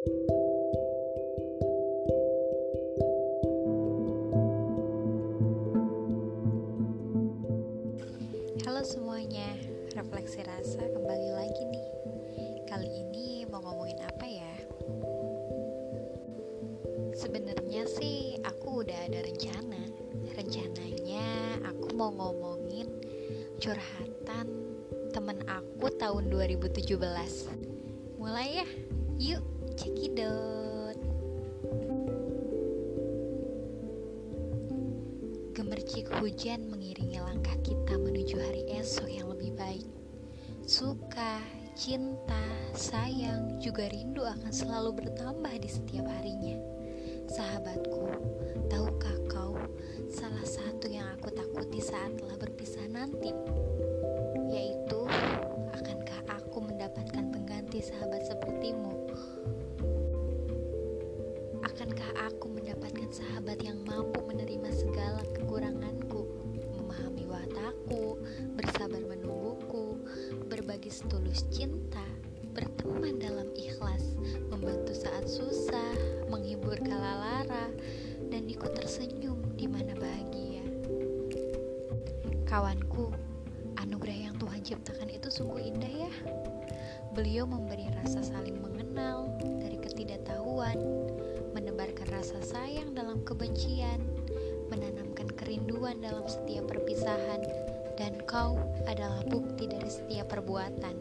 Halo 0.00 0.16
semuanya, 8.80 9.60
refleksi 9.92 10.40
rasa 10.40 10.88
kembali 10.88 11.28
lagi 11.36 11.62
nih. 11.68 11.88
Kali 12.64 12.88
ini 12.88 13.44
mau 13.52 13.60
ngomongin 13.60 14.00
apa 14.00 14.24
ya? 14.24 14.54
Sebenarnya 17.12 17.84
sih 17.84 18.40
aku 18.40 18.80
udah 18.80 19.04
ada 19.04 19.20
rencana. 19.20 19.84
Rencananya 20.32 21.60
aku 21.68 21.92
mau 21.92 22.08
ngomongin 22.08 22.88
curhatan 23.60 24.48
temen 25.12 25.44
aku 25.44 25.92
tahun 25.92 26.32
2017. 26.32 26.88
Mulai 28.16 28.64
ya, 28.64 28.68
yuk 29.20 29.59
cekidot. 29.76 30.98
Gemercik 35.52 36.08
hujan 36.18 36.70
mengiringi 36.70 37.20
langkah 37.20 37.58
kita 37.60 37.94
menuju 38.00 38.40
hari 38.40 38.64
esok 38.74 39.10
yang 39.10 39.28
lebih 39.28 39.52
baik. 39.54 39.86
Suka, 40.64 41.42
cinta, 41.74 42.40
sayang, 42.72 43.58
juga 43.58 43.90
rindu 43.90 44.22
akan 44.22 44.52
selalu 44.54 45.04
bertambah 45.04 45.54
di 45.58 45.68
setiap 45.68 46.06
harinya. 46.06 46.56
Sahabatku, 47.30 48.10
berbagi 70.90 71.06
setulus 71.06 71.46
cinta, 71.54 72.02
berteman 72.50 73.22
dalam 73.22 73.46
ikhlas, 73.54 74.18
membantu 74.50 74.90
saat 74.90 75.22
susah, 75.22 75.94
menghibur 76.26 76.74
kala 76.82 77.14
lara, 77.14 77.70
dan 78.26 78.50
ikut 78.50 78.74
tersenyum 78.74 79.38
di 79.54 79.70
mana 79.70 79.94
bahagia. 79.94 80.66
Kawanku, 82.42 83.14
anugerah 83.78 84.18
yang 84.18 84.34
Tuhan 84.42 84.66
ciptakan 84.66 85.14
itu 85.14 85.30
sungguh 85.30 85.62
indah 85.62 86.10
ya. 86.10 86.12
Beliau 87.14 87.46
memberi 87.46 87.86
rasa 88.02 88.26
saling 88.26 88.58
mengenal 88.58 89.30
dari 89.62 89.78
ketidaktahuan, 89.78 90.74
menebarkan 91.54 92.10
rasa 92.10 92.42
sayang 92.42 92.98
dalam 92.98 93.22
kebencian, 93.22 94.02
menanamkan 94.66 95.30
kerinduan 95.38 96.02
dalam 96.02 96.26
setiap 96.26 96.66
perpisahan, 96.66 97.39
kau 98.30 98.54
adalah 98.86 99.26
bukti 99.26 99.66
dari 99.66 99.90
setiap 99.90 100.30
perbuatan. 100.30 100.94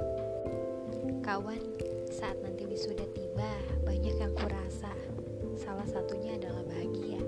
Kawan, 1.21 1.61
saat 2.09 2.41
nanti 2.41 2.65
wisuda 2.65 3.05
tiba, 3.13 3.53
banyak 3.85 4.17
yang 4.17 4.33
kurasa. 4.33 4.89
Salah 5.53 5.85
satunya 5.85 6.41
adalah 6.41 6.65
bahagia. 6.65 7.21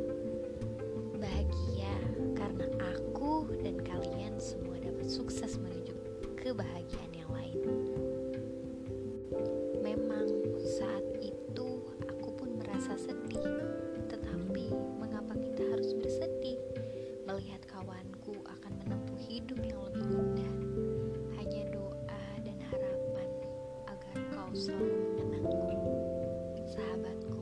Bahagia 1.22 1.94
karena 2.34 2.66
aku 2.82 3.46
dan 3.62 3.78
kalian 3.86 4.42
semua 4.42 4.82
dapat 4.82 5.06
sukses 5.06 5.62
menuju 5.62 5.94
kebahagiaan 6.34 7.01
selalu 24.52 25.16
mengenangku, 25.16 25.64
sahabatku. 26.76 27.40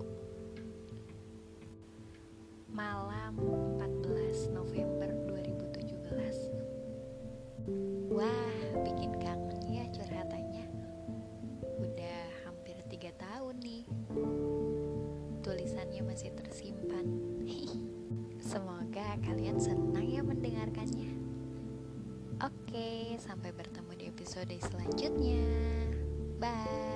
Malam 2.69 3.33
14 3.81 4.53
November 4.53 5.09
2017 5.33 8.13
Wah, 8.13 8.61
bikin 8.85 9.17
kangen 9.17 9.57
ya 9.73 9.89
curhatannya. 9.89 10.69
Udah 11.81 12.21
hampir 12.45 12.77
tiga 12.93 13.09
tahun 13.17 13.57
nih. 13.57 13.89
Tulisannya 15.41 16.05
masih 16.05 16.29
tersimpan. 16.37 17.09
Semoga 18.53 19.17
kalian 19.25 19.57
senang 19.57 20.05
ya 20.05 20.21
mendengarkannya. 20.21 21.17
Oke, 22.39 23.17
sampai 23.17 23.49
bertemu 23.49 23.91
di 23.97 24.05
episode 24.13 24.53
selanjutnya. 24.61 25.41
Bye, 26.39 26.88